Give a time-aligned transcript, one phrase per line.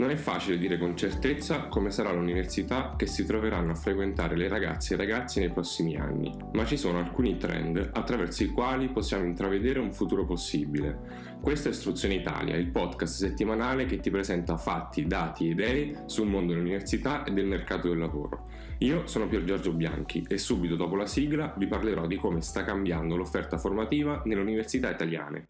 [0.00, 4.48] Non è facile dire con certezza come sarà l'università che si troveranno a frequentare le
[4.48, 8.88] ragazze e i ragazzi nei prossimi anni, ma ci sono alcuni trend attraverso i quali
[8.88, 11.36] possiamo intravedere un futuro possibile.
[11.42, 16.28] Questo è Istruzione Italia, il podcast settimanale che ti presenta fatti, dati e idee sul
[16.28, 18.46] mondo dell'università e del mercato del lavoro.
[18.78, 22.64] Io sono Pier Giorgio Bianchi e subito dopo la sigla vi parlerò di come sta
[22.64, 25.44] cambiando l'offerta formativa nelle università italiane.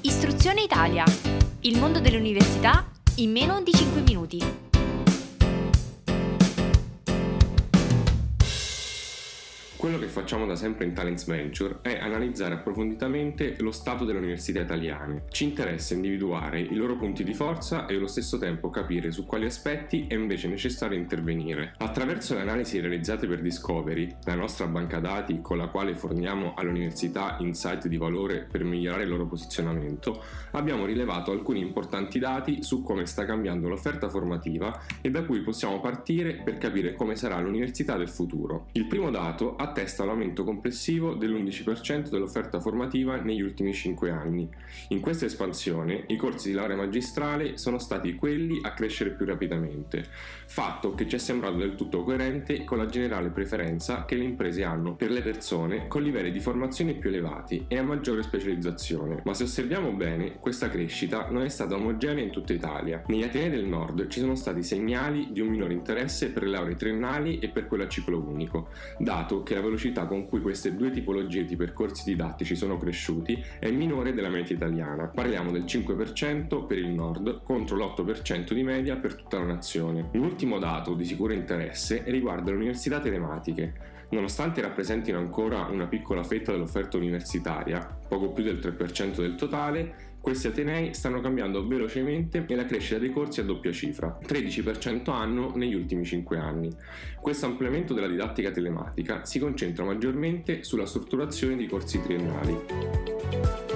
[0.00, 1.04] Istruzione Italia
[1.66, 2.84] il mondo dell'università
[3.16, 4.73] in meno di 5 minuti.
[9.84, 14.60] Quello che facciamo da sempre in Talents Venture è analizzare approfonditamente lo stato delle università
[14.60, 15.24] italiane.
[15.28, 19.44] Ci interessa individuare i loro punti di forza e allo stesso tempo capire su quali
[19.44, 21.74] aspetti è invece necessario intervenire.
[21.76, 26.70] Attraverso le analisi realizzate per Discovery, la nostra banca dati con la quale forniamo alle
[26.70, 32.80] università insight di valore per migliorare il loro posizionamento, abbiamo rilevato alcuni importanti dati su
[32.80, 37.98] come sta cambiando l'offerta formativa e da cui possiamo partire per capire come sarà l'università
[37.98, 38.68] del futuro.
[38.72, 44.48] Il primo dato ha attesta l'aumento complessivo dell'11% dell'offerta formativa negli ultimi 5 anni.
[44.88, 50.06] In questa espansione i corsi di laurea magistrale sono stati quelli a crescere più rapidamente,
[50.46, 54.62] fatto che ci è sembrato del tutto coerente con la generale preferenza che le imprese
[54.62, 59.22] hanno per le persone con livelli di formazione più elevati e a maggiore specializzazione.
[59.24, 63.02] Ma se osserviamo bene, questa crescita non è stata omogenea in tutta Italia.
[63.08, 66.76] Negli Atenei del Nord ci sono stati segnali di un minore interesse per le lauree
[66.76, 70.90] triennali e per quella a ciclo unico, dato che la velocità con cui queste due
[70.90, 75.06] tipologie di percorsi didattici sono cresciuti è minore della media italiana.
[75.06, 80.08] Parliamo del 5% per il nord contro l'8% di media per tutta la nazione.
[80.12, 83.92] Un ultimo dato di sicuro interesse riguarda le università telematiche.
[84.10, 90.46] Nonostante rappresentino ancora una piccola fetta dell'offerta universitaria, poco più del 3% del totale, questi
[90.46, 95.52] atenei stanno cambiando velocemente e la crescita dei corsi è a doppia cifra, 13% anno
[95.54, 96.74] negli ultimi 5 anni.
[97.20, 103.73] Questo ampliamento della didattica telematica si concentra maggiormente sulla strutturazione di corsi triennali.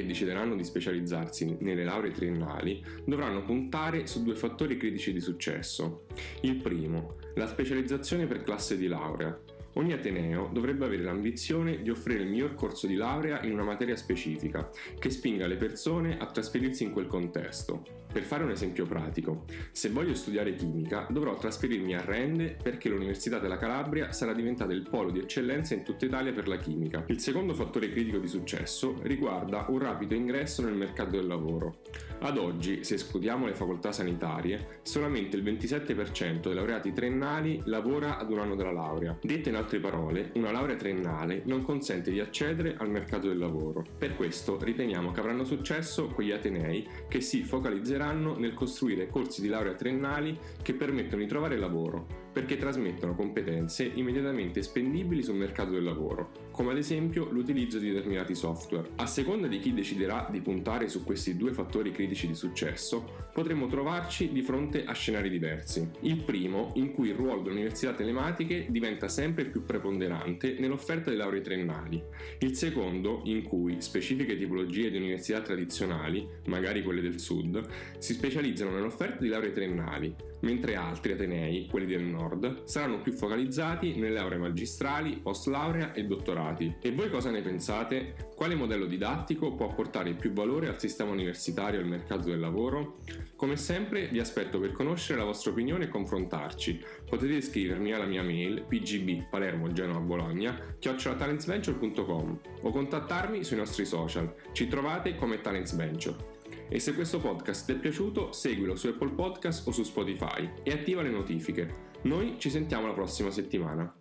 [0.00, 6.06] Che decideranno di specializzarsi nelle lauree triennali dovranno puntare su due fattori critici di successo.
[6.40, 9.38] Il primo, la specializzazione per classe di laurea.
[9.74, 13.94] Ogni Ateneo dovrebbe avere l'ambizione di offrire il miglior corso di laurea in una materia
[13.94, 14.68] specifica,
[14.98, 18.08] che spinga le persone a trasferirsi in quel contesto.
[18.12, 23.38] Per fare un esempio pratico, se voglio studiare chimica dovrò trasferirmi a Rende perché l'Università
[23.38, 27.04] della Calabria sarà diventata il polo di eccellenza in tutta Italia per la chimica.
[27.06, 31.82] Il secondo fattore critico di successo riguarda un rapido ingresso nel mercato del lavoro.
[32.22, 38.30] Ad oggi, se escludiamo le facoltà sanitarie, solamente il 27% dei laureati triennali lavora ad
[38.32, 39.16] un anno della laurea.
[39.22, 43.84] Dette in altre parole, una laurea triennale non consente di accedere al mercato del lavoro.
[43.96, 49.42] Per questo riteniamo che avranno successo quegli atenei che si focalizzeranno aiuteranno nel costruire corsi
[49.42, 55.72] di laurea triennali che permettono di trovare lavoro, perché trasmettono competenze immediatamente spendibili sul mercato
[55.72, 58.90] del lavoro, come ad esempio l'utilizzo di determinati software.
[58.96, 63.66] A seconda di chi deciderà di puntare su questi due fattori critici di successo, potremo
[63.66, 65.88] trovarci di fronte a scenari diversi.
[66.00, 71.16] Il primo, in cui il ruolo delle università telematiche diventa sempre più preponderante nell'offerta di
[71.16, 72.02] lauree triennali.
[72.40, 77.64] Il secondo, in cui specifiche tipologie di università tradizionali, magari quelle del sud,
[77.98, 82.18] si specializzano nell'offerta di lauree triennali, mentre altri atenei, quelli del nord,
[82.64, 86.76] saranno più focalizzati nelle lauree magistrali, post laurea e dottorati.
[86.80, 88.14] E voi cosa ne pensate?
[88.34, 92.98] Quale modello didattico può portare più valore al sistema universitario e al mercato del lavoro?
[93.36, 96.82] Come sempre vi aspetto per conoscere la vostra opinione e confrontarci.
[97.08, 104.34] Potete scrivermi alla mia mail pgb palermo genova bologna chiocciolatalentsventure.com o contattarmi sui nostri social.
[104.52, 106.39] Ci trovate come Talents Venture.
[106.72, 110.70] E se questo podcast ti è piaciuto, seguilo su Apple Podcast o su Spotify e
[110.70, 111.88] attiva le notifiche.
[112.02, 113.99] Noi ci sentiamo la prossima settimana.